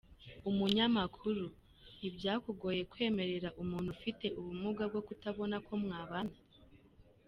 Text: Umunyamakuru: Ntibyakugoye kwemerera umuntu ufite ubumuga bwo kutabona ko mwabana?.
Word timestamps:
Umunyamakuru: 0.49 1.45
Ntibyakugoye 1.97 2.81
kwemerera 2.91 3.49
umuntu 3.61 3.89
ufite 3.95 4.25
ubumuga 4.39 4.83
bwo 4.91 5.01
kutabona 5.07 5.55
ko 5.67 5.73
mwabana?. 5.83 6.35